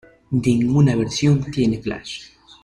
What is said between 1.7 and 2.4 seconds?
flash.